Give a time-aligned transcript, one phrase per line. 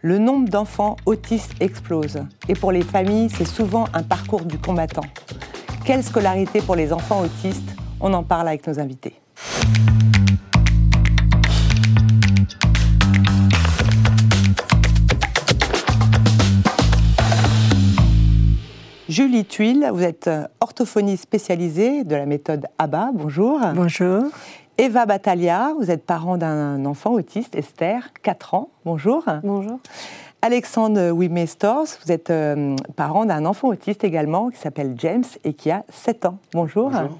[0.00, 5.02] Le nombre d'enfants autistes explose et pour les familles, c'est souvent un parcours du combattant.
[5.84, 9.14] Quelle scolarité pour les enfants autistes On en parle avec nos invités.
[19.08, 20.30] Julie Tuile, vous êtes
[20.60, 23.10] orthophoniste spécialisée de la méthode ABA.
[23.14, 23.58] Bonjour.
[23.74, 24.26] Bonjour.
[24.80, 28.70] Eva Battaglia, vous êtes parent d'un enfant autiste, Esther, 4 ans.
[28.84, 29.24] Bonjour.
[29.42, 29.80] Bonjour.
[30.40, 35.70] Alexandre Wimestors, vous êtes euh, parent d'un enfant autiste également qui s'appelle James et qui
[35.70, 36.38] a 7 ans.
[36.52, 36.90] Bonjour.
[36.90, 37.18] Bonjour.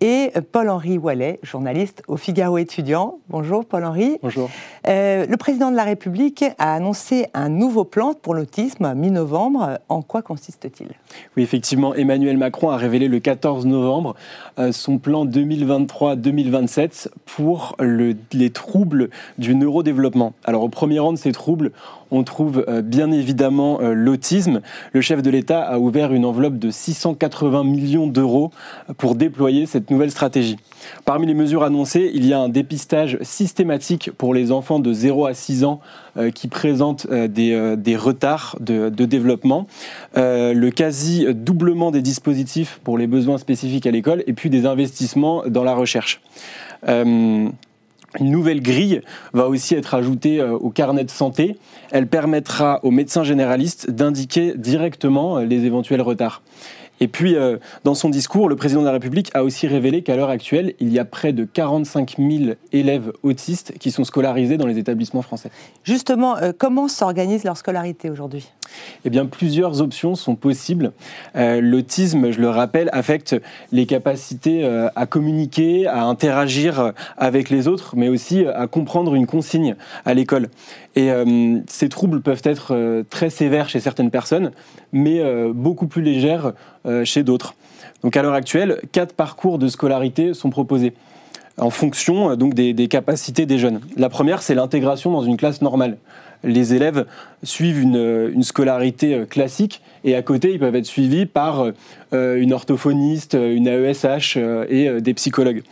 [0.00, 3.18] Et Paul-Henri Wallet, journaliste au Figaro étudiant.
[3.30, 4.18] Bonjour Paul-Henri.
[4.22, 4.48] Bonjour.
[4.86, 9.78] Euh, le président de la République a annoncé un nouveau plan pour l'autisme mi-novembre.
[9.88, 10.90] En quoi consiste-t-il?
[11.36, 14.14] Oui, effectivement, Emmanuel Macron a révélé le 14 novembre
[14.60, 20.32] euh, son plan 2023-2027 pour le- les troubles du neurodéveloppement.
[20.44, 21.72] Alors au premier rang de ces troubles,
[22.12, 24.60] on trouve euh, bien évidemment euh, l'autisme.
[24.92, 28.50] Le chef de l'État a ouvert une enveloppe de 680 millions d'euros
[28.96, 30.56] pour déployer cette nouvelle stratégie.
[31.04, 35.26] Parmi les mesures annoncées, il y a un dépistage systématique pour les enfants de 0
[35.26, 35.80] à 6 ans
[36.16, 39.66] euh, qui présentent des, retards de, développement,
[40.14, 45.64] le quasi-doublement des dispositifs pour les besoins spécifiques à l'école et puis des investissements dans
[45.64, 46.20] la recherche.
[48.20, 49.00] Une nouvelle grille
[49.32, 51.56] va aussi être ajoutée euh, au carnet de santé.
[51.90, 56.42] Elle permettra aux médecins généralistes d'indiquer directement euh, les éventuels retards.
[57.00, 60.16] Et puis, euh, dans son discours, le président de la République a aussi révélé qu'à
[60.16, 64.66] l'heure actuelle, il y a près de 45 000 élèves autistes qui sont scolarisés dans
[64.66, 65.50] les établissements français.
[65.84, 68.48] Justement, euh, comment s'organise leur scolarité aujourd'hui?
[69.04, 70.92] Eh bien, plusieurs options sont possibles.
[71.36, 73.36] Euh, L'autisme, je le rappelle, affecte
[73.72, 79.76] les capacités à communiquer, à interagir avec les autres, mais aussi à comprendre une consigne
[80.04, 80.48] à l'école.
[80.96, 81.10] Et
[81.68, 84.50] ces troubles peuvent être très sévères chez certaines personnes,
[84.92, 86.52] mais beaucoup plus légères
[87.04, 87.54] chez d'autres.
[88.02, 90.94] Donc, à l'heure actuelle, quatre parcours de scolarité sont proposés
[91.58, 93.80] en fonction euh, donc des, capacités des jeunes.
[93.96, 95.98] La première, c'est l'intégration dans une classe normale.
[96.44, 97.06] Les élèves
[97.42, 101.72] suivent une, euh, scolarité euh, classique et à côté, ils peuvent être suivis par
[102.12, 105.62] euh, une orthophoniste, euh, une AESH euh, et euh, des psychologues.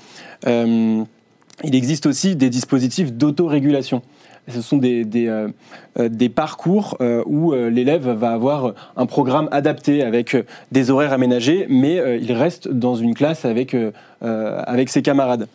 [0.46, 1.02] Euh,
[1.64, 4.02] il existe aussi des dispositifs d'autorégulation.
[4.48, 5.48] Ce sont des, des, euh,
[5.98, 10.36] euh, parcours euh, où l'élève va avoir un programme adapté avec
[10.70, 13.76] des horaires aménagés, mais il reste dans une classe avec,
[14.20, 15.48] avec ses camarades.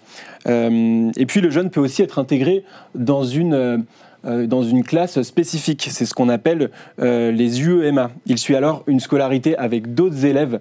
[0.45, 2.63] Et puis le jeune peut aussi être intégré
[2.95, 3.85] dans une,
[4.23, 5.87] dans une classe spécifique.
[5.91, 8.11] C'est ce qu'on appelle les UEMA.
[8.25, 10.59] Il suit alors une scolarité avec d'autres élèves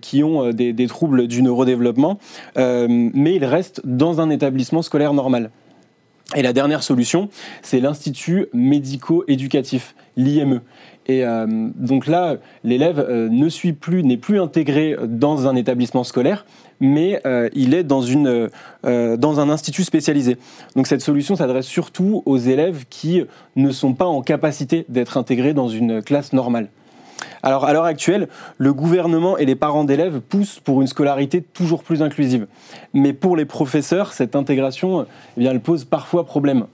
[0.00, 2.18] qui ont des, des troubles du neurodéveloppement,
[2.56, 5.50] mais il reste dans un établissement scolaire normal.
[6.36, 7.30] Et la dernière solution,
[7.62, 10.60] c'est l'Institut médico-éducatif, l'IME.
[11.06, 16.04] Et euh, donc là, l'élève euh, ne suit plus, n'est plus intégré dans un établissement
[16.04, 16.44] scolaire,
[16.80, 18.50] mais euh, il est dans, une,
[18.84, 20.36] dans un institut spécialisé.
[20.76, 23.22] Donc cette solution s'adresse surtout aux élèves qui
[23.56, 26.68] ne sont pas en capacité d'être intégrés dans une classe normale.
[27.42, 31.82] Alors à l'heure actuelle, le gouvernement et les parents d'élèves poussent pour une scolarité toujours
[31.82, 32.46] plus inclusive.
[32.94, 35.06] Mais pour les professeurs, cette intégration,
[35.36, 36.66] eh elle pose parfois problème.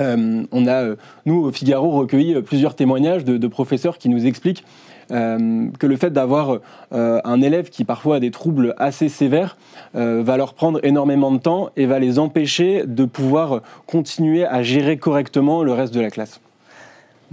[0.00, 4.26] Euh, on a, euh, nous, au Figaro, recueilli euh, plusieurs témoignages de, professeurs qui nous
[4.26, 4.64] expliquent
[5.10, 6.60] que le fait d'avoir
[6.90, 9.58] un élève qui parfois a des troubles assez sévères
[9.92, 14.96] va leur prendre énormément de temps et va les empêcher de pouvoir continuer à gérer
[14.96, 16.40] correctement le reste de la classe.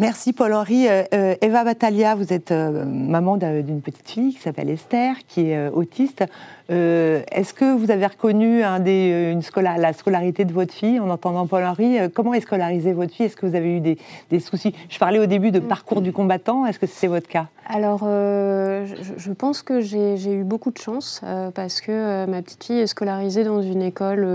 [0.02, 0.88] Merci Paul-Henri.
[0.88, 5.14] Euh, euh, Eva Battaglia, vous êtes euh, maman d'un- d'une petite fille qui s'appelle Esther,
[5.28, 6.24] qui est autiste.
[6.72, 10.74] Euh, Est-ce que vous avez reconnu un des, euh, une scola- la scolarité de votre
[10.74, 13.26] fille en entendant Paul-Henri Euh, Comment est scolarisée votre fille?
[13.26, 13.98] Est-ce que vous avez eu des,
[14.30, 14.74] des soucis?
[14.90, 16.66] Je parlais au début de parcours du combattant.
[16.66, 17.48] Est-ce que c'est votre cas?
[17.68, 22.42] Alors, euh, je, je pense que j'ai eu beaucoup de chance euh, parce que ma
[22.42, 24.26] petite fille est scolarisée dans une école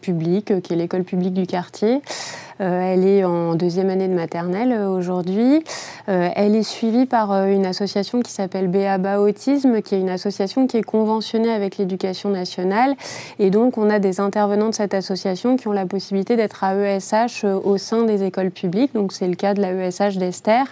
[0.00, 2.00] publique, qui est l'école publique du quartier.
[2.58, 5.64] Elle est en deuxième année de maternelle aujourd'hui.
[6.06, 10.76] Elle est suivie par une association qui s'appelle BABA Autisme, qui est une association qui
[10.76, 12.94] est conventionnée avec l'éducation nationale.
[13.38, 17.44] Et donc, on a des intervenants de cette association qui ont la possibilité d'être AESH
[17.44, 18.94] euh, au sein des écoles publiques.
[18.94, 20.64] Donc, c'est le cas de l'AESH d'Esther.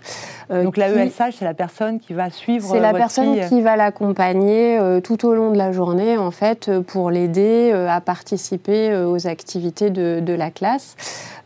[0.50, 3.48] euh, Donc qui- l'AESH, c'est la personne qui va suivre c'est la votre personne fille.
[3.48, 7.70] qui va l'accompagner euh, tout au long de la journée, en fait, euh, pour l'aider
[7.72, 10.96] euh, à participer euh, aux activités de, de la classe.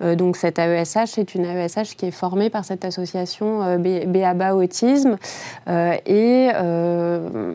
[0.03, 4.55] Euh, donc cette AESH, c'est une AESH qui est formée par cette association euh, BABA
[4.55, 5.17] Autisme.
[5.69, 7.53] Euh, et euh,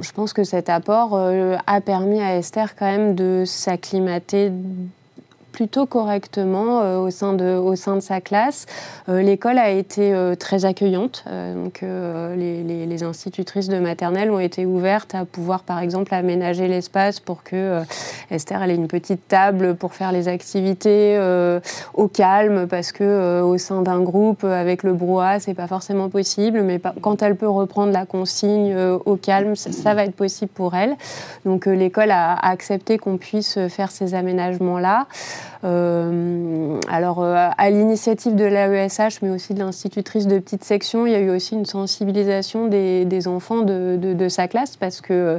[0.00, 4.50] je pense que cet apport euh, a permis à Esther quand même de s'acclimater
[5.54, 8.66] plutôt correctement au, sein de, au sein de sa classe.
[9.06, 11.24] L'école a été très accueillante.
[11.54, 17.20] donc, les, les, institutrices de maternelle ont été ouvertes à pouvoir, par exemple, aménager l'espace
[17.20, 17.82] pour que
[18.30, 21.16] Esther ait une petite table pour faire les activités
[21.94, 26.62] au calme, parce que au sein d'un groupe avec le brouhaha, c'est pas forcément possible.
[26.62, 30.96] Mais quand elle peut reprendre la consigne au calme, ça, va être possible pour elle.
[31.44, 35.06] Donc l'école a accepté qu'on puisse faire ces aménagements-là.
[35.64, 41.12] Euh, alors, euh, à l'initiative de l'AESH, mais aussi de l'institutrice de petite section, il
[41.12, 45.38] y a eu aussi une sensibilisation des, enfants de, sa classe parce que, euh,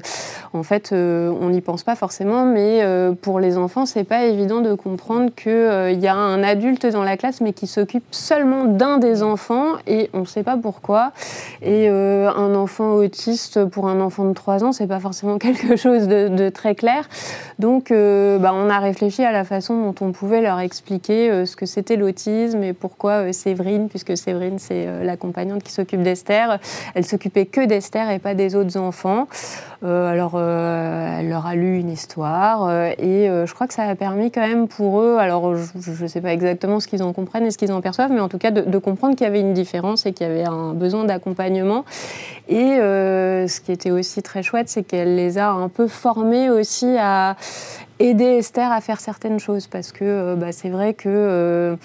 [0.53, 2.81] en fait, on n'y pense pas forcément, mais
[3.21, 7.17] pour les enfants, c'est pas évident de comprendre qu'il y a un adulte dans la
[7.17, 11.11] classe, mais qui s'occupe seulement d'un des enfants et on ne sait pas pourquoi.
[11.61, 16.07] Et un enfant autiste pour un enfant de 3 ans, c'est pas forcément quelque chose
[16.07, 17.09] de, très clair.
[17.59, 21.55] Donc, bah, on a réfléchi à la façon dont on pouvait leur expliquer euh, ce
[21.55, 26.01] que c'était l'autisme et pourquoi euh, Séverine, puisque Séverine c'est euh, la compagnante qui s'occupe
[26.01, 26.59] d'Esther,
[26.93, 29.27] elle s'occupait que d'Esther et pas des autres enfants.
[29.83, 34.41] alors elle leur a lu une histoire et je crois que ça a permis quand
[34.41, 37.57] même pour eux, alors je ne sais pas exactement ce qu'ils en comprennent et ce
[37.57, 40.13] qu'ils en perçoivent, mais en tout cas de comprendre qu'il y avait une différence et
[40.13, 41.85] qu'il y avait un besoin d'accompagnement.
[42.49, 46.95] Et ce qui était aussi très chouette, c'est qu'elle les a un peu formés aussi
[46.99, 47.35] à
[47.99, 51.77] aider Esther à faire certaines choses parce que euh, bah, c'est vrai que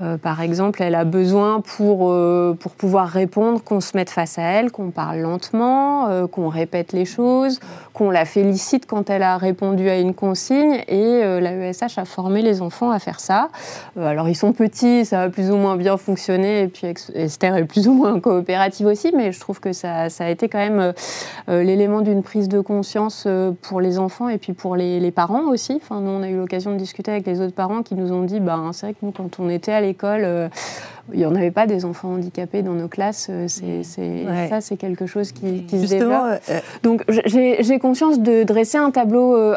[0.00, 4.38] euh, par exemple, elle a besoin pour, euh, pour pouvoir répondre qu'on se mette face
[4.38, 7.58] à elle, qu'on parle lentement, euh, qu'on répète les choses,
[7.92, 10.82] qu'on la félicite quand elle a répondu à une consigne.
[10.86, 13.48] Et la ESH a formé les enfants à faire ça.
[14.00, 16.62] alors, ils sont petits, ça a plus ou moins bien fonctionné.
[16.62, 19.12] Et puis, Esther est plus ou moins coopérative aussi.
[19.16, 20.92] Mais je trouve que ça, ça a été quand même
[21.48, 23.26] l'élément d'une prise de conscience
[23.62, 25.80] pour les enfants et puis pour les, les parents aussi.
[25.82, 28.22] Enfin, nous, on a eu l'occasion de discuter avec les autres parents qui nous ont
[28.22, 30.48] dit ben, c'est vrai que nous, quand on était à l'école, euh,
[31.12, 33.28] il n'y en avait pas des enfants handicapés dans nos classes.
[33.30, 33.82] Euh, c'est,
[34.48, 36.40] Ça, c'est quelque chose qui, qui se développe.
[36.50, 39.54] Euh, Donc, j'ai conscience de dresser un tableau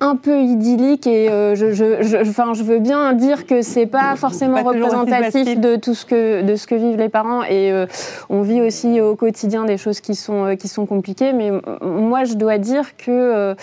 [0.00, 3.86] un peu idyllique et euh, je, je, je, enfin, je veux bien dire que c'est
[3.86, 7.86] pas forcément représentatif de tout ce que de ce que vivent les parents et euh,
[8.28, 12.24] on vit aussi au quotidien des choses qui sont euh, qui sont compliquées mais moi
[12.24, 13.54] je dois dire que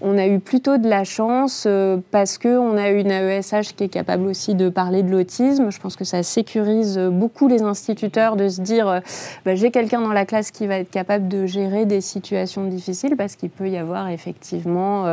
[0.00, 1.66] on a eu plutôt de la chance
[2.10, 5.80] parce que on a une AESH qui est capable aussi de parler de l'autisme je
[5.80, 9.00] pense que ça sécurise beaucoup les instituteurs de se dire
[9.44, 13.16] bah, j'ai quelqu'un dans la classe qui va être capable de gérer des situations difficiles
[13.16, 15.04] parce qu'il peut y avoir effectivement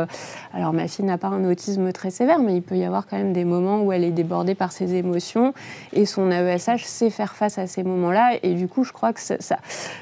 [0.52, 3.06] alors alors ma fille n'a pas un autisme très sévère, mais il peut y avoir
[3.06, 5.54] quand même des moments où elle est débordée par ses émotions
[5.94, 8.32] et son AESH sait faire face à ces moments-là.
[8.42, 9.36] Et du coup, je crois que ça,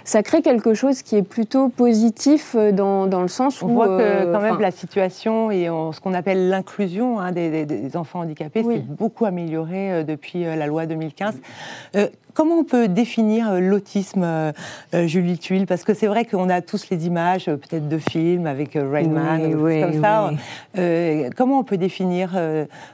[0.02, 3.66] ça, crée quelque chose qui est plutôt positif euh, dans, dans le sens où...
[3.66, 7.96] On voit que euh, quand même la situation et ce qu'on appelle l'inclusion hein, des,
[7.96, 11.34] enfants handicapés s'est beaucoup améliorée euh, depuis la loi 2015.
[12.36, 14.52] Comment on peut définir euh, l'autisme, euh,
[14.92, 15.66] euh, Julie Tuile?
[15.66, 19.80] Parce que c'est vrai qu'on a tous les images, peut-être de films avec Rainman, oui,
[19.80, 20.30] comme ça.
[21.34, 22.38] comment on peut définir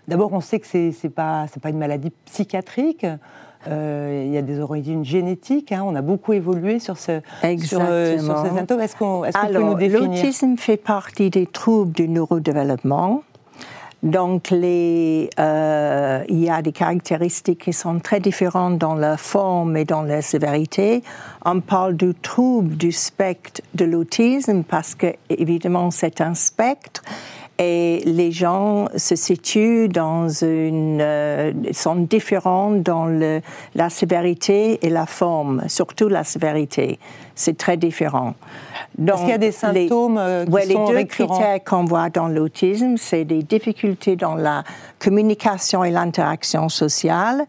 [0.07, 3.05] D'abord, on sait que c'est n'est pas c'est pas une maladie psychiatrique.
[3.67, 5.73] Il y a des origines génétiques.
[5.73, 5.83] Hein.
[5.85, 7.21] on a beaucoup évolué sur, ce,
[7.59, 8.81] sur, sur ces symptômes.
[8.81, 10.09] Est-ce qu'on est peut nous définir?
[10.09, 13.23] L'autisme fait partie des troubles du neurodéveloppement.
[14.03, 19.77] Donc, les, euh, il y a des caractéristiques qui sont très différentes dans la forme
[19.77, 21.05] et dans la sévérité.
[21.45, 27.03] On parle du trouble du spectre de l'autisme parce que, évidemment, c'est un spectre
[27.63, 33.41] et les gens se situent dans une, euh, sont différents dans le,
[33.75, 36.99] la sévérité et la forme, surtout la sévérité.
[37.35, 38.35] C'est très différent.
[39.01, 42.97] Est-ce qu'il y a des symptômes euh, qui Les deux critères qu'on voit dans l'autisme,
[42.97, 44.65] c'est des difficultés dans la
[44.99, 47.45] communication et l'interaction sociale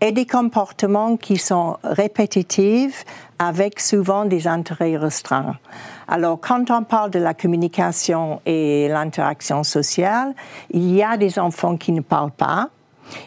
[0.00, 3.04] et des comportements qui sont répétitifs
[3.38, 5.56] avec souvent des intérêts restreints.
[6.08, 10.34] Alors, quand on parle de la communication et l'interaction sociale,
[10.70, 12.70] il y a des enfants qui ne parlent pas,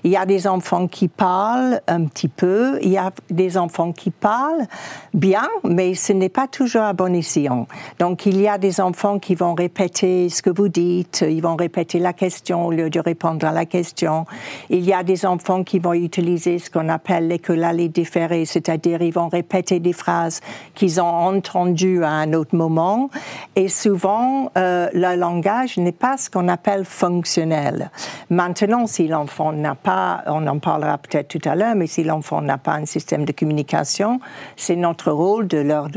[0.03, 3.91] il y a des enfants qui parlent un petit peu, il y a des enfants
[3.91, 4.65] qui parlent
[5.13, 7.67] bien, mais ce n'est pas toujours à bon escient.
[7.99, 11.55] Donc il y a des enfants qui vont répéter ce que vous dites, ils vont
[11.55, 14.25] répéter la question au lieu de répondre à la question.
[14.69, 19.13] Il y a des enfants qui vont utiliser ce qu'on appelle l'écolalie différée, c'est-à-dire ils
[19.13, 20.41] vont répéter des phrases
[20.75, 23.09] qu'ils ont entendues à un autre moment.
[23.55, 27.91] Et souvent, euh, le langage n'est pas ce qu'on appelle fonctionnel.
[28.29, 32.41] Maintenant, si l'enfant n'a pas, on en parlera peut-être tout à l'heure, mais si l'enfant
[32.41, 34.19] n'a pas un système de communication,
[34.55, 35.89] c'est notre rôle de leur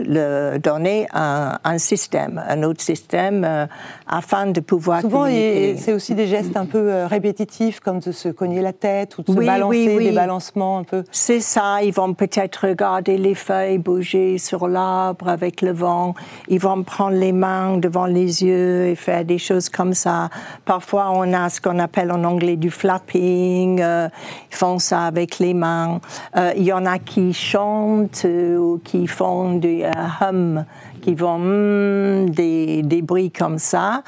[0.59, 3.67] donner un, système, un autre système, euh,
[4.07, 8.29] afin de pouvoir Souvent, c'est aussi des gestes un peu euh, répétitifs, comme de se
[8.29, 11.05] cogner la tête ou de se balancer, des balancements un peu.
[11.11, 16.15] C'est ça, ils vont peut-être regarder les feuilles bouger sur l'arbre avec le vent,
[16.49, 20.29] ils vont prendre les mains devant les yeux et faire des choses comme ça.
[20.65, 24.09] Parfois, on a ce qu'on appelle en anglais du flapping, euh,
[24.51, 26.01] font ça avec les mains.
[26.37, 29.83] Euh, il y en a qui chantent euh, ou qui font du
[30.21, 30.65] hum,
[31.01, 34.03] qui vont hmm, des, des bruits comme ça.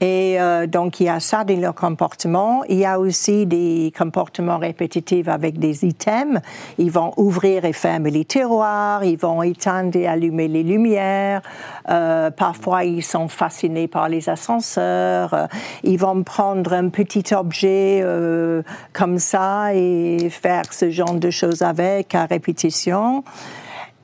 [0.00, 2.62] Et euh, donc, il y a ça dans leur comportement.
[2.68, 6.40] Il y a aussi des comportements répétitifs avec des items.
[6.78, 11.42] Ils vont ouvrir et fermer les tiroirs, ils vont éteindre et allumer les lumières.
[11.90, 15.48] Euh, parfois, ils sont fascinés par les ascenseurs.
[15.84, 18.62] ils vont prendre un petit objet euh,
[18.94, 23.22] comme ça et faire ce genre de choses avec à répétition.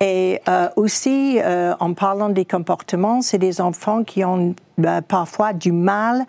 [0.00, 5.54] Et euh, aussi, euh, en parlant des comportements, c'est des enfants qui ont ben, parfois
[5.54, 6.24] du mal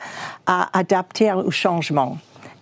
[0.46, 2.18] à adapter au changement.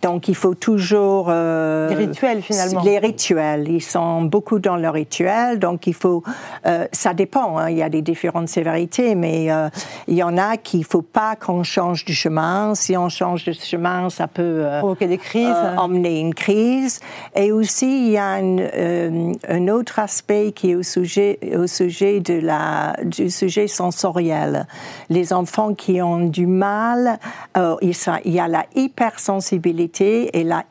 [0.05, 1.29] Donc, il faut toujours...
[1.29, 2.83] Euh, les rituels, finalement.
[2.83, 3.67] Les rituels.
[3.67, 5.57] Ils sont beaucoup dans leurs rituels.
[5.57, 6.21] Donc, il faut...
[6.67, 7.57] Euh, ça dépend.
[7.57, 9.67] Hein, il y a des différentes sévérités, mais euh,
[10.07, 12.75] il y en a qu'il ne faut pas qu'on change du chemin.
[12.75, 14.67] Si on change de chemin, ça peut...
[14.77, 15.55] Provoquer des crises.
[15.75, 16.99] emmener une crise.
[17.35, 22.19] Et aussi, il y a un, un autre aspect qui est au sujet, au sujet
[22.19, 24.67] de la, du sujet sensoriel.
[25.09, 27.17] Les enfants qui ont du mal,
[27.55, 30.63] il y a la hypersensibilité et la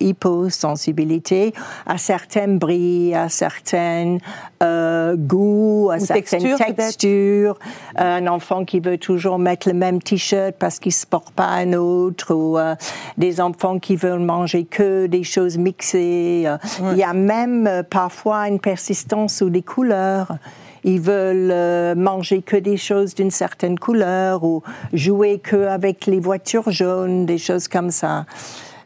[0.00, 1.52] hyposensibilité
[1.86, 4.18] à certains bruits, à certains
[4.62, 7.58] euh, goûts, à certaines textures.
[7.96, 11.46] Un enfant qui veut toujours mettre le même t-shirt parce qu'il ne se porte pas
[11.46, 12.74] un autre, ou euh,
[13.18, 16.44] des enfants qui veulent manger que des choses mixées.
[16.46, 16.56] Euh,
[16.92, 20.36] il y a même parfois une persistance sous les couleurs
[20.86, 24.62] ils veulent euh, manger que des choses d'une certaine couleur ou
[24.92, 28.24] jouer que avec les voitures jaunes, des choses comme ça.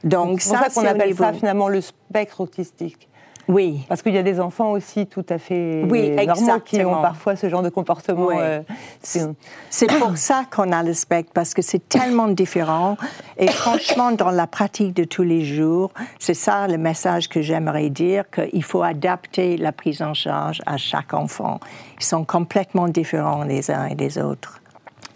[0.02, 3.09] Donc, c'est ça, qu'on appelle ça finalement le spectre autistique.
[3.50, 3.84] Oui.
[3.88, 7.34] Parce qu'il y a des enfants aussi tout à fait oui, normaux qui ont parfois
[7.34, 8.28] ce genre de comportement.
[8.32, 8.60] Euh,
[9.02, 12.96] c'est pour ça qu'on a le spectre, parce que c'est tellement différent.
[13.36, 15.90] Et franchement, dans la pratique de tous les jours,
[16.20, 20.76] c'est ça le message que j'aimerais dire, qu'il faut adapter la prise en charge à
[20.76, 21.58] chaque enfant.
[21.98, 24.60] Ils sont complètement différents les uns et les autres.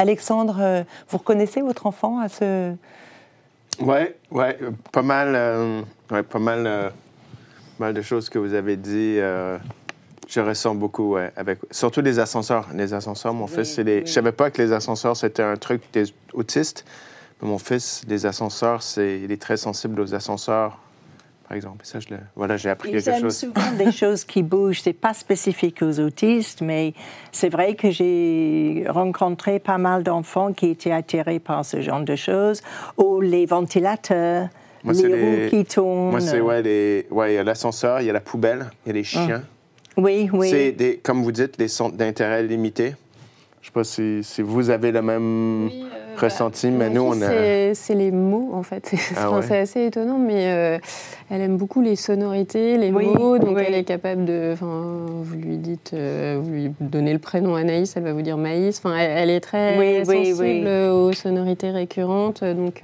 [0.00, 2.74] Alexandre, euh, vous reconnaissez votre enfant à ce...
[3.80, 4.58] Ouais, ouais,
[4.90, 6.92] pas mal, euh, ouais, pas mal
[7.78, 9.16] mal de choses que vous avez dit.
[9.18, 9.58] Euh,
[10.28, 12.68] je ressens beaucoup, avec surtout les ascenseurs.
[12.74, 14.06] Les ascenseurs, mon fils, c'est les...
[14.06, 16.84] je savais pas que les ascenseurs c'était un truc des autistes.
[17.42, 20.78] Mais mon fils, les ascenseurs, c'est il est très sensible aux ascenseurs.
[21.46, 22.16] Par exemple, ça, je le...
[22.36, 23.36] voilà, j'ai appris quelque chose.
[23.36, 24.80] souvent des choses qui bougent.
[24.80, 26.94] C'est pas spécifique aux autistes, mais
[27.32, 32.16] c'est vrai que j'ai rencontré pas mal d'enfants qui étaient attirés par ce genre de
[32.16, 32.62] choses,
[32.96, 34.48] ou les ventilateurs.
[34.84, 36.10] Moi, les roues qui tournent.
[36.10, 37.06] Moi, c'est, ouais, les...
[37.10, 39.26] ouais, il y a l'ascenseur, il y a la poubelle, il y a les ah.
[39.26, 39.42] chiens.
[39.96, 40.50] Oui, oui.
[40.50, 42.94] C'est, des, comme vous dites, des centres d'intérêt limités.
[43.62, 47.02] Je ne sais pas si, si, vous avez le même euh, ressenti, bah, mais nous,
[47.02, 47.74] on a...
[47.74, 48.92] C'est les mots, en fait.
[49.16, 50.78] Ah c'est assez étonnant, mais euh,
[51.30, 54.54] elle aime beaucoup les sonorités, les mots, donc elle est capable de.
[54.60, 58.80] Vous lui dites, euh, vous lui donnez le prénom Anaïs, elle va vous dire Maïs.
[58.82, 62.82] Enfin, elle, est très sensible aux sonorités récurrentes, donc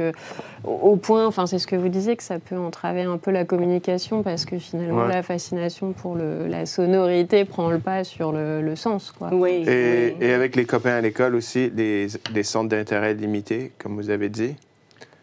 [0.65, 3.45] au point, enfin, c'est ce que vous disiez, que ça peut entraver un peu la
[3.45, 8.77] communication parce que finalement, la fascination pour le, la sonorité prend le pas sur le,
[8.77, 9.31] sens, quoi.
[9.33, 9.65] Oui.
[9.67, 14.11] Et, et, avec les copains à l'école aussi, des, des centres d'intérêt limités, comme vous
[14.11, 14.57] avez dit.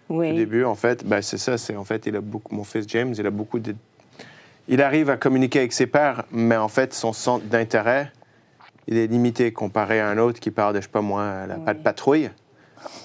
[0.10, 0.32] Oui.
[0.32, 1.58] Au début, en fait, ben, c'est ça.
[1.58, 2.56] C'est en fait, il a beaucoup.
[2.56, 3.76] Mon fils James, il a beaucoup de.
[4.70, 8.12] Il arrive à communiquer avec ses pairs, mais en fait, son centre d'intérêt,
[8.88, 11.56] il est limité comparé à un autre qui parle de, je sais pas moi, la
[11.56, 12.30] patte patrouille.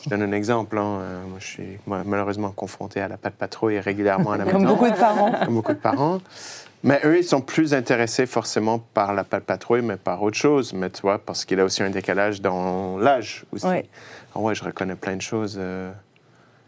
[0.04, 0.78] Je donne un exemple.
[0.78, 1.00] Hein.
[1.28, 4.58] Moi, je suis malheureusement confronté à la patte patrouille régulièrement à la maison.
[4.58, 5.32] Comme beaucoup de parents.
[5.44, 6.20] Comme beaucoup de parents.
[6.84, 10.72] Mais eux, ils sont plus intéressés forcément par la patte patrouille, mais par autre chose.
[10.72, 13.66] Mais tu vois, parce qu'il a aussi un décalage dans l'âge aussi.
[13.66, 13.82] Oui.
[14.34, 15.56] Ah ouais, je reconnais plein de choses.
[15.60, 15.92] Euh,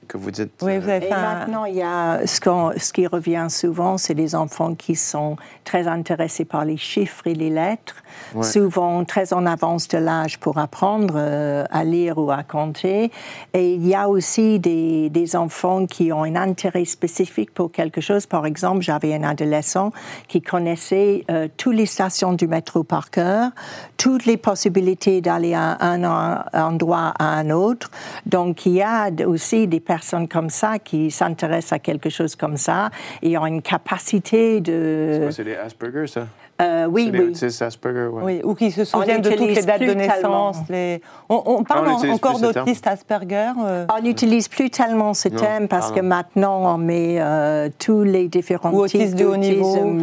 [0.04, 0.52] que vous dites.
[0.62, 2.38] Oui, vous avez euh, fait Et maintenant, il y a ce,
[2.76, 7.34] ce qui revient souvent, c'est des enfants qui sont très intéressés par les chiffres et
[7.34, 8.02] les lettres,
[8.42, 13.10] souvent très en avance de l'âge pour apprendre euh, à lire ou à compter.
[13.54, 18.00] Et il y a aussi des, des, enfants qui ont un intérêt spécifique pour quelque
[18.00, 18.26] chose.
[18.26, 19.90] Par exemple, j'avais un adolescent
[20.28, 23.50] qui connaissait euh, toutes les stations du métro par cœur,
[23.96, 26.04] toutes les possibilités d'aller à un
[26.52, 27.90] endroit à un autre.
[28.26, 32.34] Donc, il y a aussi des personnes personnes comme ça qui s'intéressent à quelque chose
[32.34, 32.90] comme ça
[33.22, 35.28] et ont une capacité de.
[35.30, 36.26] C'est des Asperger, ça?
[36.60, 37.32] Euh, oui, oui.
[37.60, 38.22] Asperger, ouais.
[38.24, 38.40] oui.
[38.42, 40.58] Ou qui se souviennent de toutes les dates de naissance.
[40.68, 41.00] Les...
[41.28, 43.86] On, parle encore d'autistes Asperger euh.
[43.96, 48.86] On n'utilise plus tellement ce thème parce que maintenant on met euh, tous les différents
[48.86, 49.96] types de haut niveau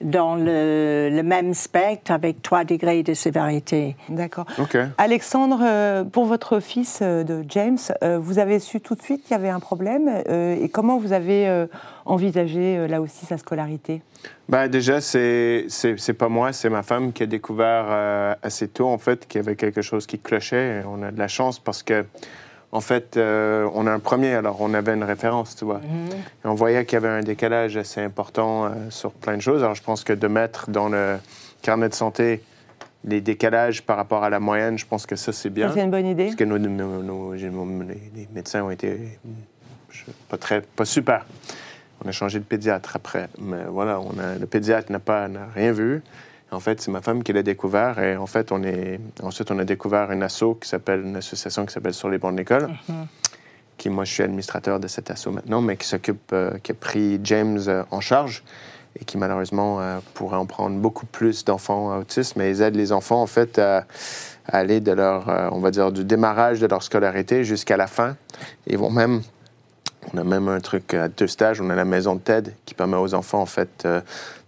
[0.00, 3.96] dans le, même spectre avec trois degrés de sévérité.
[4.08, 4.46] D'accord.
[4.96, 9.22] Alexandre, euh, pour votre fils euh, de James, euh, vous avez su tout de suite
[9.22, 11.66] qu'il y avait un problème et comment vous avez
[12.04, 14.02] envisagé là aussi sa scolarité?
[14.48, 15.66] Ben, Déjà, c'est
[16.18, 19.56] pas moi, c'est ma femme qui a découvert assez tôt en fait qu'il y avait
[19.56, 20.82] quelque chose qui clochait.
[20.86, 22.04] On a de la chance parce que
[22.70, 25.78] en fait, euh, on a un premier, alors on avait une référence, tu vois.
[25.78, 26.10] Mhm.
[26.44, 29.62] Et on voyait qu'il y avait un décalage assez important euh, sur plein de choses.
[29.62, 31.16] Alors je pense que de mettre dans le
[31.62, 32.42] carnet de santé
[33.04, 35.72] les décalages par rapport à la moyenne, je pense que ça, c'est bien.
[35.72, 36.24] C'est une bonne idée.
[36.24, 39.18] Parce que nos, nos, les, médecins ont été
[40.28, 41.24] pas, très, pas super.
[42.04, 43.28] On a changé de pédiatre après.
[43.38, 46.02] Mais voilà, on a, le pédiatre n'a pas rien vu.
[46.50, 47.98] En fait, c'est ma femme qui l'a découvert.
[47.98, 48.98] Et en fait, on est...
[49.22, 52.32] ensuite, on a découvert une asso qui s'appelle, une association qui s'appelle Sur les bancs
[52.32, 52.68] de l'école.
[52.88, 53.06] Mhm.
[53.76, 56.74] Qui, moi, je suis administrateur de cette asso maintenant, mais qui s'occupe, euh, qui a
[56.74, 58.42] pris James euh, en charge
[58.98, 62.34] et qui, malheureusement, euh, pourrait en prendre beaucoup plus d'enfants autistes.
[62.36, 63.86] Mais ils aident les enfants, en fait, à,
[64.46, 68.16] aller de leur, on va dire, du démarrage de leur scolarité jusqu'à la fin.
[68.66, 69.20] Ils vont même
[70.12, 71.60] on a même un truc à deux stages.
[71.60, 73.86] On a la maison de TED qui permet aux enfants, en fait,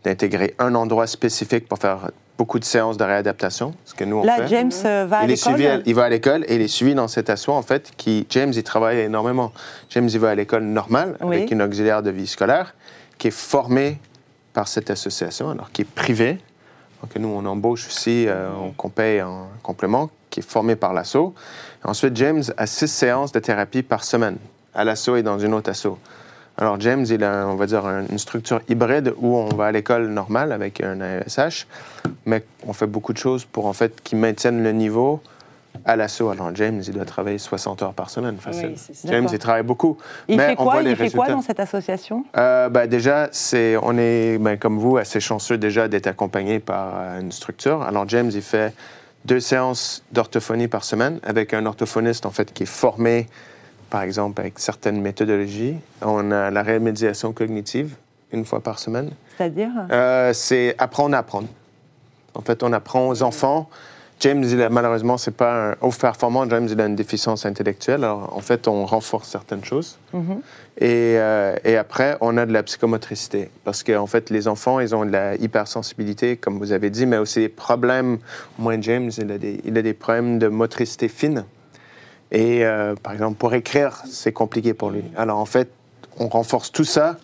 [0.05, 4.25] d'intégrer un endroit spécifique pour faire beaucoup de séances de réadaptation, ce que nous on
[4.25, 5.83] Là, James euh, va à l'école.
[5.85, 7.93] Il va à l'école et il est suivi dans cet assaut en fait.
[7.99, 9.53] Qui James, il travaille énormément.
[9.91, 12.75] James, il va à l'école normale avec une auxiliaire de vie scolaire
[13.19, 13.99] qui est formée
[14.55, 16.39] par cette association, alors qui est privée.
[17.03, 18.49] Donc nous, on embauche aussi, euh,
[18.79, 21.35] qu'on paye en complément, qui est formée par l'assaut.
[21.85, 24.39] Ensuite, James a six séances de thérapie par semaine
[24.75, 25.99] à l'assaut et dans une autre assaut.
[26.59, 30.09] Alors, James, il a, on va dire, une structure hybride où on va à l'école
[30.09, 31.67] normale avec un AESH,
[32.27, 35.23] mais on fait beaucoup de choses pour, en fait, qui maintiennent le niveau
[35.87, 36.29] à l'assaut.
[36.29, 38.75] Alors, James, il doit travailler 60 heures par semaine, facile.
[39.05, 39.97] James, il travaille beaucoup.
[40.29, 42.25] Il mais fait quoi, on voit il fait quoi dans cette association?
[42.37, 46.93] Euh, ben, Déjà, c'est, on est, ben, comme vous, assez chanceux déjà d'être accompagné par
[46.95, 47.83] euh, une structure.
[47.83, 48.75] Alors, James, il fait
[49.25, 53.29] deux séances d'orthophonie par semaine avec un orthophoniste, en fait, qui est formé
[53.91, 55.77] par exemple, avec certaines méthodologies.
[56.01, 57.97] On a la rémédiation cognitive
[58.33, 59.11] une fois par semaine.
[59.37, 59.71] C'est-à-dire?
[59.91, 61.49] Euh, C'est apprendre à apprendre.
[62.35, 63.69] En fait, on apprend aux enfants.
[64.21, 66.49] James, il a, malheureusement, c'est pas un haut performant.
[66.49, 68.05] James, il a une déficience intellectuelle.
[68.05, 69.99] Alors, en fait, on renforce certaines choses.
[70.15, 70.39] Mm-hmm.
[70.77, 73.51] et, euh, et, après, on a de la psychomotricité.
[73.65, 77.07] Parce qu'en en fait, les enfants, ils ont de la hypersensibilité, comme vous avez dit,
[77.07, 78.19] mais aussi des problèmes.
[78.59, 81.45] Au moins, James, il a des, il a des problèmes de motricité fine.
[82.33, 85.03] Et euh, par exemple, pour écrire, c'est compliqué pour lui.
[85.17, 85.71] Alors en fait,
[86.19, 87.17] on renforce tout ça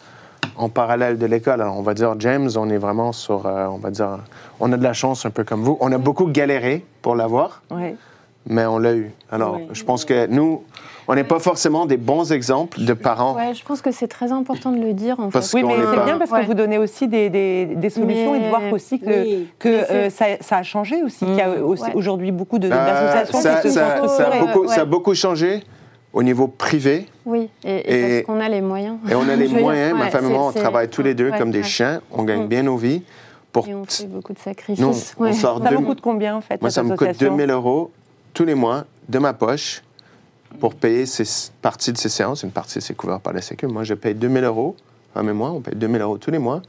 [0.56, 1.60] en parallèle de l'école.
[1.60, 4.18] Alors on va dire, James, on est vraiment sur, euh, on va dire,
[4.60, 5.76] on a de la chance un peu comme vous.
[5.80, 7.62] On a beaucoup galéré pour l'avoir,
[8.46, 9.10] mais on l'a eu.
[9.30, 10.62] Alors je pense que nous,
[11.08, 13.34] on n'est pas forcément des bons exemples de parents.
[13.34, 15.20] Ouais, je pense que c'est très important de le dire.
[15.20, 15.38] En fait.
[15.54, 18.62] Oui, mais c'est bien parce que vous donnez aussi des, des, solutions et de voir
[18.72, 21.76] aussi que, que euh, ça, ça, a changé aussi, qu'il y a mm.
[21.94, 25.14] aujourd'hui beaucoup euh, d'associations ça, qui se ça, sont ça, a beaucoup, ça a beaucoup
[25.14, 25.62] changé
[26.12, 27.06] au niveau privé.
[27.24, 28.96] Oui, et, parce qu'on a les moyens.
[29.08, 29.96] Et on a les moyens.
[29.96, 32.00] Ma femme et moi, on travaille tous les deux comme des chiens.
[32.10, 32.48] On gagne mm.
[32.48, 33.02] bien nos vies.
[33.52, 33.68] Pour...
[33.68, 34.82] Et on fait beaucoup de sacrifices.
[34.82, 37.90] Non, on sort ça vous coûte combien en fait Moi, ça me coûte 2000 euros
[38.36, 39.82] tous les mois de ma poche
[40.60, 41.24] pour payer ces
[41.62, 42.42] parties de ces séances.
[42.42, 43.66] Une partie, c'est couvert par la Sécu.
[43.66, 44.76] Moi, je paye 2000 euros
[45.22, 45.52] mes mois.
[45.52, 46.60] On paye 2000 euros tous les mois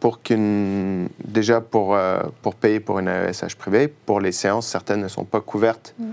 [0.00, 3.88] pour qu'une déjà pour, euh, pour payer pour une AESH privée.
[3.88, 6.04] Pour les séances, certaines ne sont pas couvertes mm.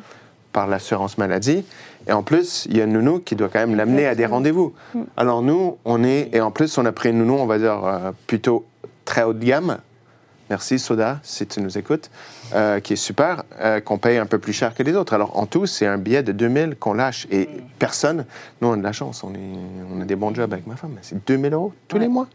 [0.51, 1.63] par l'assurance maladie.
[2.05, 4.25] Et en plus, il y a une nounou qui doit quand même l'amener à des
[4.25, 4.73] rendez-vous.
[4.93, 5.01] Mm.
[5.15, 6.29] Alors nous, on est...
[6.33, 8.65] Et en plus, on a pris une nounou, on va dire, euh, plutôt
[9.05, 9.77] très haut de gamme.
[10.51, 12.09] Merci, Soda, si tu nous écoutes.
[12.53, 15.13] Euh, qui est super, euh, qu'on paye un peu plus cher que les autres.
[15.13, 17.25] Alors, en tout, c'est un billet de 2000 qu'on lâche.
[17.31, 17.47] Et
[17.79, 18.25] personne,
[18.59, 19.39] nous, on a de la chance, on, est,
[19.89, 20.97] on a des bons jobs avec ma femme.
[21.01, 22.27] C'est 2000 euros tous les mois.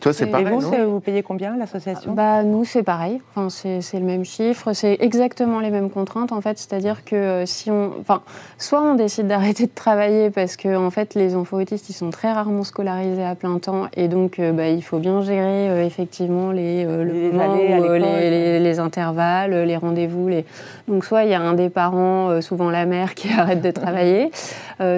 [0.00, 0.46] Toi, c'est pareil.
[0.46, 2.12] Et vous, vous payez combien l'association?
[2.12, 3.20] Bah, Nous, c'est pareil.
[3.34, 4.72] Enfin, c'est le même chiffre.
[4.72, 6.58] C'est exactement les mêmes contraintes, en fait.
[6.58, 7.92] C'est-à-dire que euh, si on.
[8.00, 8.22] Enfin,
[8.58, 12.10] soit on décide d'arrêter de travailler parce que, en fait, les enfants autistes, ils sont
[12.10, 13.86] très rarement scolarisés à plein temps.
[13.96, 19.54] Et donc, euh, bah, il faut bien gérer, euh, effectivement, les, le les, les, intervalles,
[19.54, 20.28] les rendez-vous.
[20.28, 20.44] Les...
[20.88, 24.30] Donc, soit il y a un des parents, souvent la mère, qui arrête de travailler.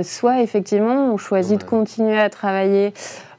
[0.02, 2.92] soit, effectivement, on choisit de continuer à travailler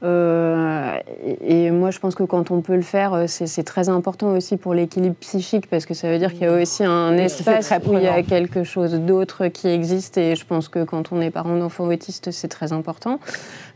[0.03, 0.97] Euh,
[1.41, 4.57] et, moi, je pense que quand on peut le faire, euh, c'est très important aussi
[4.57, 7.93] pour l'équilibre psychique, parce que ça veut dire qu'il y a aussi un espace où
[7.93, 10.17] il y a quelque chose d'autre qui existe.
[10.17, 13.19] Et je pense que quand on est parent d'enfants autistes, c'est très important.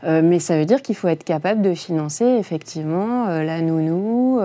[0.04, 4.40] Euh, mais ça veut dire qu'il faut être capable de financer effectivement la nounou.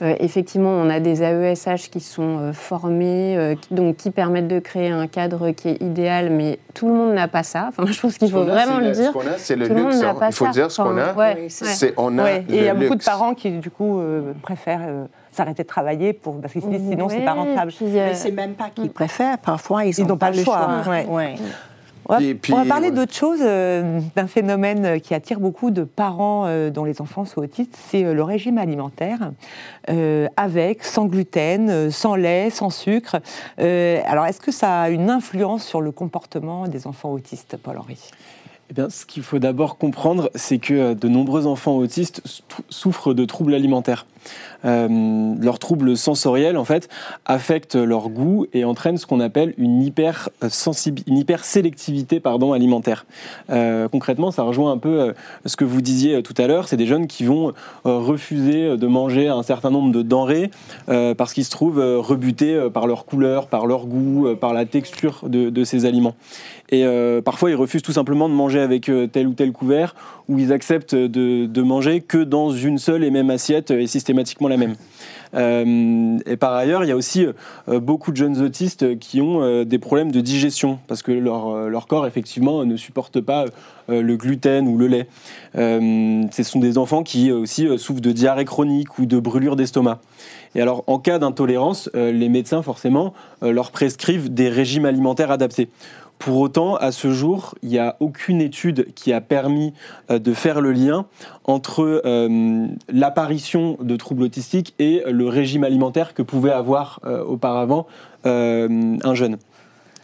[0.00, 5.50] effectivement, on a des AESH qui sont formés, donc qui permettent de créer un cadre
[5.50, 7.66] qui est idéal, mais tout le monde n'a pas ça.
[7.68, 9.12] Enfin, je pense qu'il faut vraiment le dire.
[9.38, 10.02] C'est le luxe.
[10.02, 10.14] Hein.
[10.28, 11.14] Il faut dire ce qu'on a
[11.48, 12.32] c'est on a.
[12.32, 15.68] Et il y a beaucoup de parents qui du coup euh, préfèrent euh, s'arrêter de
[15.68, 17.72] travailler pour parce que sinon c'est pas rentable.
[17.80, 19.38] Mais c'est même pas qu'ils préfèrent.
[19.38, 20.82] Parfois ils n'ont pas, le choix.
[22.08, 27.00] On va, parler d'autre chose, euh, d'un phénomène qui attire beaucoup de parents dont les
[27.00, 29.32] enfants sont autistes, c'est le régime alimentaire,
[30.36, 33.16] avec, sans gluten, sans lait, sans sucre.
[33.58, 37.98] alors, est-ce que ça a une influence sur le comportement des enfants autistes, Paul-Henri?
[38.68, 42.20] Eh bien, ce qu'il faut d'abord comprendre, c'est que euh, de nombreux enfants autistes
[42.68, 44.06] souffrent de troubles alimentaires.
[44.64, 46.88] Euh, leurs troubles sensoriels, en fait,
[47.26, 50.30] affectent leur goût et entraînent ce qu'on appelle une hyper
[51.06, 53.06] une hyper sélectivité alimentaire.
[53.50, 56.66] Euh, concrètement, ça rejoint un peu ce que vous disiez tout à l'heure.
[56.66, 57.52] C'est des jeunes qui vont
[57.84, 60.50] refuser de manger un certain nombre de denrées
[60.86, 65.64] parce qu'ils se trouvent rebutés par leur couleur, par leur goût, par la texture de
[65.64, 66.14] ces aliments.
[66.70, 69.94] Et euh, parfois, ils refusent tout simplement de manger avec euh, tel ou tel couvert,
[70.28, 74.48] ou ils acceptent de, de, manger que dans une seule et même assiette et systématiquement
[74.48, 74.74] la même.
[75.34, 77.26] Euh, et par ailleurs, il y a aussi
[77.68, 82.06] beaucoup de jeunes autistes qui ont des problèmes de digestion parce que leur, leur corps,
[82.06, 83.44] effectivement, ne supporte pas
[83.88, 85.06] le gluten ou le lait.
[85.54, 90.00] ce sont des enfants qui aussi souffrent de diarrhée chronique ou de brûlure d'estomac.
[90.54, 95.68] Et alors, en cas d'intolérance, les médecins, forcément, leur prescrivent des régimes alimentaires adaptés.
[96.18, 99.74] Pour autant, à ce jour, il n'y a aucune étude qui a permis
[100.10, 101.06] euh, de faire le lien
[101.44, 107.86] entre euh, l'apparition de troubles autistiques et le régime alimentaire que pouvait avoir euh, auparavant
[108.24, 109.36] un jeune.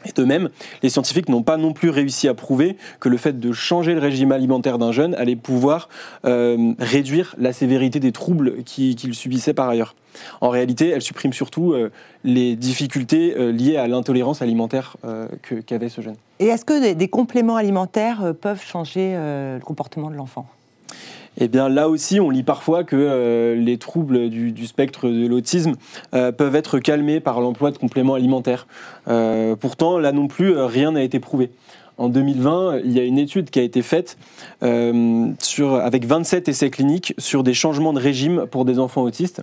[0.05, 0.51] Et de même,
[0.83, 4.01] les scientifiques n'ont pas non plus réussi à prouver que le fait de changer le
[4.01, 5.89] régime alimentaire d'un jeune allait pouvoir
[6.25, 9.95] euh, réduire la sévérité des troubles qu'il subissait par ailleurs.
[10.41, 11.91] En réalité, elle supprime surtout euh,
[12.23, 14.97] les difficultés euh, liées à l'intolérance alimentaire
[15.67, 16.17] qu'avait ce jeune.
[16.39, 20.47] Et est-ce que des compléments alimentaires peuvent changer le comportement de l'enfant?
[21.39, 25.75] Eh bien là aussi, on lit parfois que euh, les troubles du, spectre de l'autisme
[26.15, 28.67] euh, peuvent être calmés par l'emploi de compléments alimentaires.
[29.09, 31.51] Euh, pourtant, là non plus, rien n'a été prouvé.
[32.03, 34.19] En 2020, il y a une étude qui a été faite
[35.39, 39.43] sur, avec 27 essais cliniques sur des changements de régime pour des enfants autistes.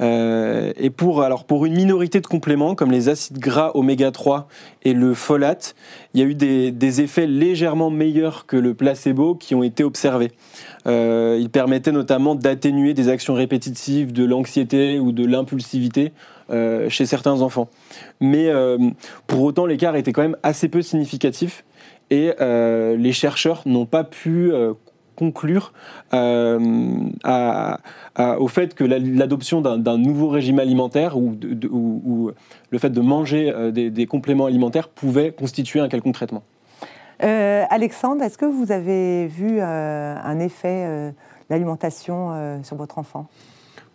[0.00, 4.48] et pour, alors pour une minorité de compléments, comme les acides gras oméga 3
[4.84, 5.74] et le folate,
[6.12, 10.32] il y a eu des, effets légèrement meilleurs que le placebo qui ont été observés.
[10.86, 16.12] Euh, il permettait notamment d'atténuer des actions répétitives, de l'anxiété ou de l'impulsivité
[16.50, 17.68] euh, chez certains enfants.
[18.20, 18.76] Mais euh,
[19.26, 21.64] pour autant, l'écart était quand même assez peu significatif
[22.10, 24.52] et les chercheurs n'ont pas pu
[25.16, 25.72] conclure
[26.12, 26.18] au
[28.48, 31.36] fait que l'adoption d'un nouveau régime alimentaire ou,
[32.70, 36.42] le fait de manger des compléments alimentaires pouvait constituer un quelconque traitement.
[37.22, 41.10] Euh, Alexandre, est-ce que vous avez vu euh, un effet euh,
[41.48, 43.28] d'alimentation sur votre enfant?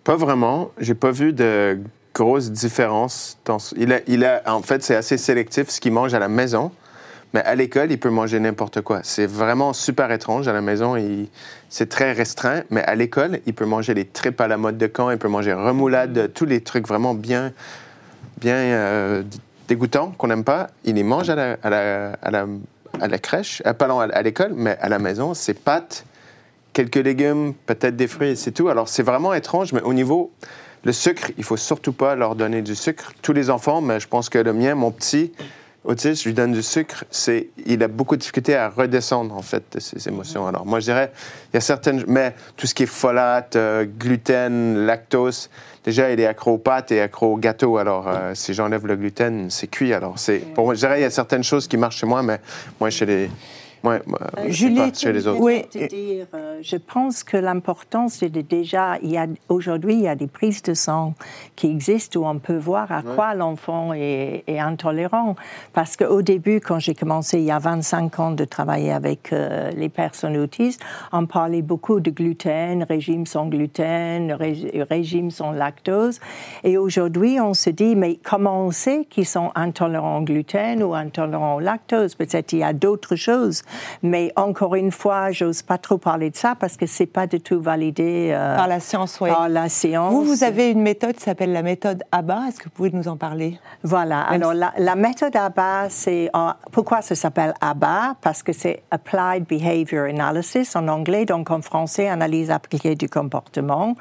[0.04, 0.70] Pas vraiment.
[0.80, 1.80] J'ai pas vu de
[2.14, 3.38] grosses différences.
[3.76, 6.72] Il, a, il a, en fait, c'est assez sélectif ce qu'il mange à la maison.
[7.34, 9.02] Mais à l'école, il peut manger n'importe quoi.
[9.04, 10.48] C'est vraiment super étrange.
[10.48, 10.96] À la maison,
[11.70, 12.64] c'est très restreint.
[12.70, 15.28] Mais à l'école, il peut manger les tripes à la mode de camp, il peut
[15.28, 17.54] manger remoulade, tous les trucs vraiment bien,
[18.42, 19.24] bien
[19.68, 20.72] dégoûtants qu'on n'aime pas.
[20.86, 22.48] Il les mange à la, à la, à la
[23.00, 26.06] à la crèche, euh, pas à l'école, mais à la maison, c'est pâtes,
[26.74, 28.70] quelques légumes, peut-être des fruits, c'est tout.
[28.70, 30.32] Alors c'est vraiment étrange, mais au niveau
[30.84, 33.12] le sucre, il faut surtout pas leur donner du sucre.
[33.22, 35.34] Tous les enfants, mais je pense que le mien, mon petit
[35.84, 39.42] autiste, je lui donne du sucre, c'est, il a beaucoup de difficulté à redescendre en
[39.42, 40.48] fait de ses émotions.
[40.48, 41.12] Alors moi je dirais,
[41.52, 45.50] il y a certaines, mais tout ce qui est folate, euh, gluten, lactose,
[45.84, 47.78] déjà, il est accro aux pâtes et accro aux gâteaux.
[47.78, 49.94] Alors, euh, si j'enlève le gluten, c'est cuit.
[49.94, 52.22] Alors, c'est, pour moi, je dirais, il y a certaines choses qui marchent chez moi,
[52.22, 52.40] mais
[52.80, 53.30] moi, chez les,
[53.84, 55.40] Ouais, bah, euh, Julie, chez les autres.
[55.40, 55.64] Oui.
[55.72, 60.08] Dire, euh, je pense que l'important, c'est de déjà, il y a, aujourd'hui, il y
[60.08, 61.14] a des prises de sang
[61.56, 65.36] qui existent où on peut voir à quoi l'enfant est, intolérant.
[65.74, 69.72] Parce qu'au début, quand j'ai commencé il y a 25 ans de travailler avec euh,
[69.72, 70.82] les personnes autistes,
[71.14, 76.20] on parlait beaucoup de gluten, régime sans gluten, régime sans lactose.
[76.64, 80.94] Et aujourd'hui, on se dit, mais comment on sait qu'ils sont intolérants au gluten ou
[80.94, 82.16] intolérants au lactose?
[82.16, 83.64] Peut-être il y a d'autres choses
[84.04, 87.40] Mais encore une fois, j'ose pas trop parler de ça parce que c'est pas du
[87.40, 89.18] tout validé euh, par la science.
[89.20, 90.12] Par la science.
[90.12, 92.48] Vous, vous avez une méthode qui s'appelle la méthode ABBA.
[92.50, 93.60] Est-ce que vous pouvez nous en parler?
[93.84, 94.22] Voilà.
[94.22, 96.30] Alors la, méthode ABBA, c'est
[96.72, 98.16] pourquoi ça s'appelle ABBA?
[98.22, 103.96] Parce que c'est Applied Behavior Analysis en anglais, donc en français, analyse appliquée du comportement.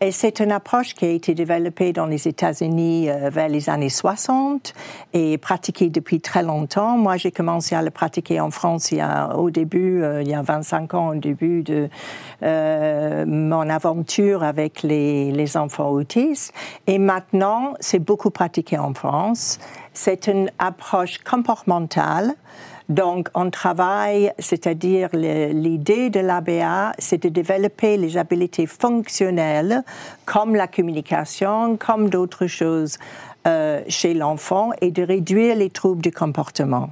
[0.00, 3.88] Et c'est une approche qui a été développée dans les États-Unis euh, vers les années
[3.88, 4.74] 60
[5.12, 6.96] et pratiquée depuis très longtemps.
[6.96, 10.28] Moi, j'ai commencé à le pratiquer en France il y a, au début, euh, il
[10.28, 11.88] y a 25 ans, au début de
[12.42, 16.52] euh, mon aventure avec les, les enfants autistes.
[16.86, 19.58] Et maintenant, c'est beaucoup pratiqué en France.
[19.92, 22.34] C'est une approche comportementale
[22.88, 29.82] donc, on travaille, c'est-à-dire l'idée de l'ABA, c'est de développer les habiletés fonctionnelles
[30.24, 32.96] comme la communication, comme d'autres choses
[33.46, 36.90] euh, chez l'enfant et de réduire les troubles du comportement.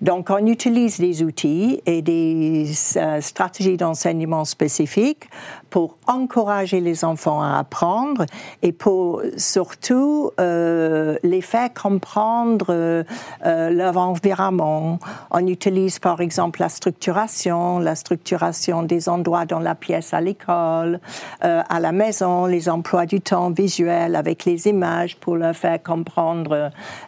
[0.00, 5.28] Donc, on utilise des outils et des euh, stratégies d'enseignement spécifiques
[5.70, 8.24] pour encourager les enfants à apprendre
[8.62, 13.04] et pour surtout euh, les faire comprendre
[13.44, 14.98] leur environnement.
[15.30, 21.00] On utilise par exemple la structuration, la structuration des endroits dans la pièce à l'école,
[21.40, 25.97] à la maison, les emplois du temps visuels avec les images pour leur faire comprendre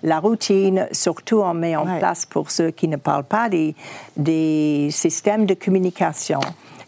[0.02, 0.88] la routine.
[0.92, 3.74] Surtout, on met en place pour ceux qui ne parlent pas des,
[4.16, 6.40] des systèmes de communication.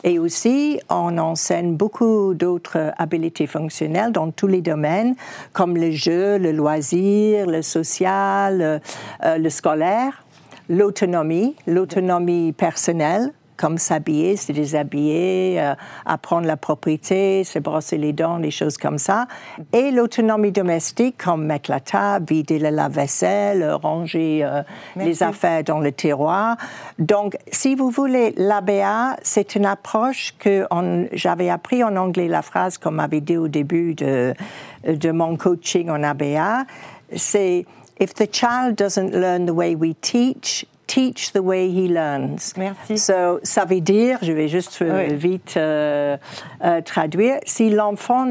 [0.04, 5.14] Et aussi, on enseigne beaucoup d'autres habiletés fonctionnelles dans tous les domaines,
[5.52, 8.80] comme le jeu, le loisir, le social,
[9.24, 10.24] euh, le scolaire,
[10.68, 15.74] l'autonomie, l'autonomie personnelle comme s'habiller, se déshabiller, euh,
[16.06, 19.26] apprendre la propriété, se brosser les dents, des choses comme ça.
[19.72, 24.62] Et l'autonomie domestique, comme mettre la table, vider le lave-vaisselle, ranger euh,
[24.96, 26.56] les affaires dans le tiroir.
[26.98, 30.66] Donc, si vous voulez, l'ABA, c'est une approche que
[31.12, 34.34] j'avais appris en anglais la phrase, comme m'avait dit au début de,
[34.84, 36.64] de mon coaching en ABA,
[37.16, 37.66] c'est
[38.00, 42.52] If the child doesn't learn the way we teach, teach the way he learns.
[42.56, 42.98] Merci.
[42.98, 46.16] So, ça veut dire, je vais juste euh, vite euh,
[46.62, 48.26] euh, traduire, si l'enfant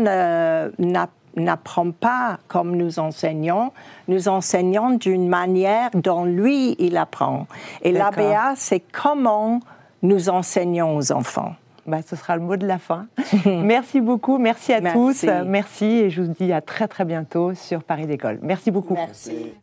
[1.36, 3.72] n'apprend pas comme nous enseignons,
[4.08, 7.48] nous enseignons d'une manière dont lui, il apprend.
[7.82, 9.60] Et l'ABA, c'est comment
[10.04, 11.56] nous enseignons aux enfants.
[11.88, 13.08] Bah, ce sera le mot de la fin.
[13.46, 15.26] merci beaucoup, merci à tous.
[15.46, 18.38] Merci et je vous dis à très très bientôt sur Paris d'école.
[18.44, 18.94] Merci beaucoup.
[18.94, 19.54] Merci.